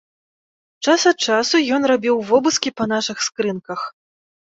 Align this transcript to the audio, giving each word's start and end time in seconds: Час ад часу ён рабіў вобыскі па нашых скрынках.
Час 0.85 1.01
ад 1.11 1.17
часу 1.27 1.55
ён 1.77 1.81
рабіў 1.93 2.15
вобыскі 2.33 2.69
па 2.79 2.91
нашых 2.97 3.17
скрынках. 3.31 3.91